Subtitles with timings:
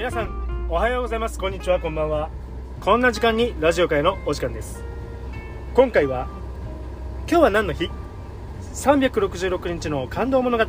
[0.00, 1.38] 皆さんおはようございます。
[1.38, 1.78] こんにちは。
[1.78, 2.30] こんばんは。
[2.80, 4.82] こんな時間にラジオ界のお時間です。
[5.74, 6.26] 今回は
[7.28, 7.90] 今日は何の日
[8.72, 10.64] ？366日の感動物語。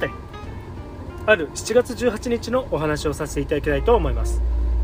[1.28, 4.42] ある7月18日のお話をさせていただきたいと思います。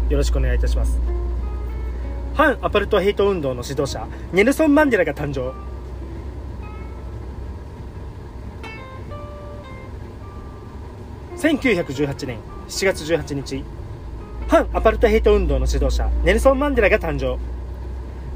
[0.07, 0.97] よろしくお願いいたします。
[2.33, 5.51] 反アパルトヘイト運動の指導者ネルソン・マンデラが誕生。
[11.35, 13.65] 1918年7月18日
[14.47, 17.37] 反アパルトヘイト運動の指導者ネルソン・マンデラが誕生。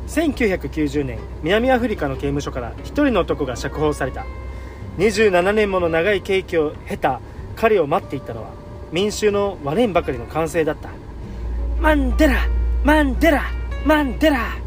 [0.07, 4.25] 1990年南アフリカの刑務所から一人の男が釈放された。
[4.97, 7.21] 27年もの長い刑期を経た
[7.55, 8.49] 彼を待っていたのは
[8.91, 10.89] 民衆の割れんばかりの歓声だった。
[11.79, 12.45] マンデラ
[12.83, 13.43] マンデラ
[13.85, 14.57] マンデラ。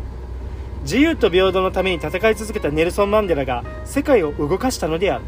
[0.83, 5.25] 自由と平等のために戦い続けたネルソン・マンデラが世界を動かしたのである。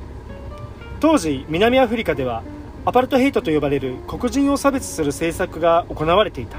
[0.98, 2.42] 当時南アフリカでは
[2.88, 6.56] アパルトヘイトと呼ばれる黒人を差別する政策が行われていた。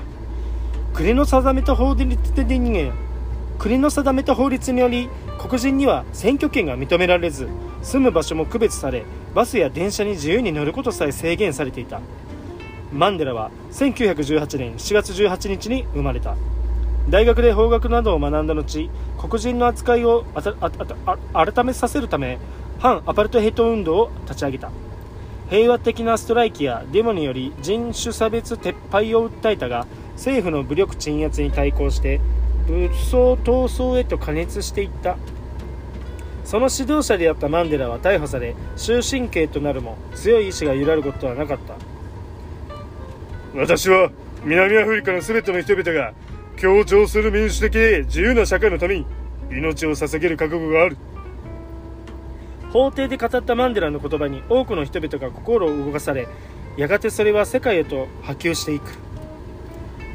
[0.93, 2.91] 国の定めた法律で
[3.57, 5.07] 国の定めた法律により
[5.39, 7.47] 黒人には選挙権が認められず
[7.81, 12.01] 住む場所も区別されバスや電車に自由に乗ることさえ制限されていた。
[12.91, 16.35] マンデラは1918年7月18日に生まれた。
[17.09, 20.25] 大学で法学などを学んだ後黒人の扱いを
[21.33, 22.37] 改めさせるため
[22.79, 24.69] 反アパルトヘイト運動を立ち上げた。
[25.49, 32.19] 平和的なストライキやデモにより人種差別撤廃を訴えたが政府の武力鎮圧に対抗して
[32.67, 35.17] 武装闘争へと加熱していった。
[36.43, 41.75] その指導者であったマンデラは逮捕され終身刑となるも強い意志が揺らることはなかった。
[43.53, 44.11] 私は
[44.43, 46.13] 南アフリカの全ての人々が
[46.55, 49.05] 協調する民主的自由な社会のために
[49.51, 50.97] 命を捧げる覚悟がある。
[52.71, 56.27] 法廷で語ったマンデラの言葉に多くの人々が心を動かされ
[56.75, 58.91] やがてそれは世界へと波及していく。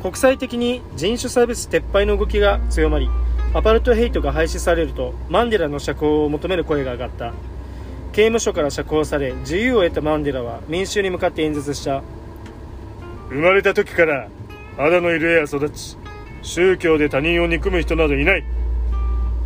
[0.03, 3.09] 国際的に人種差別撤廃の動きが強まり
[3.55, 7.33] アパルトヘイトが廃止されるとマンデラの釈放を求める声が上がった。
[8.13, 12.03] 刑務所から釈放され自由を得たマンデラは民衆に向かって演説した。
[13.31, 14.29] 生まれた時から
[14.77, 15.97] 肌の色や育ち
[16.43, 18.45] 宗教で他人を憎む人などいない。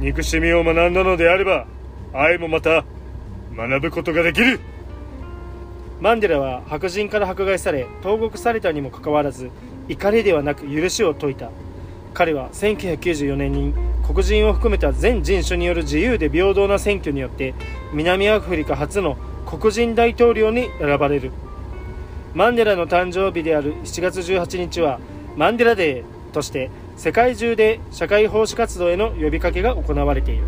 [0.01, 1.67] 憎しみを学んだのであれば
[2.13, 2.85] 愛もまた
[3.57, 4.61] 学ぶことができる。
[6.01, 9.51] マンデラは白人から迫害され投獄されたにもかかわらず
[9.89, 11.51] 怒りではなく許しを説いた。
[12.13, 13.75] 彼は1994年に
[14.07, 17.55] 黒人を含めた全人種による自由で平等な選挙によって
[17.93, 21.33] 南アフリカ初の黒人大統領に選ばれる。
[22.35, 25.01] マンデラの誕生日である7月18日は
[25.37, 30.45] マンデラデーとして世界中で社会奉仕活動への呼びかけが行われている。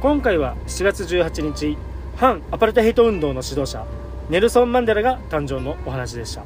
[0.00, 1.76] 今回は7月18日
[2.16, 3.84] 反アパルトヘイト運動の指導者
[4.30, 6.44] ネルソン・マンデラが誕生のお話でした。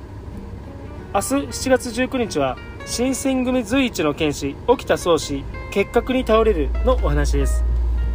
[1.12, 7.62] 明日7月19日は新選組随一の剣士沖田総司結核に倒れるのお話です。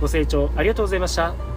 [0.01, 1.56] ご清聴ありがとうございました。